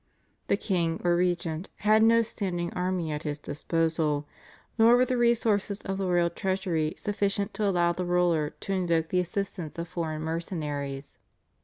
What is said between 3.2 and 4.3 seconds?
his disposal,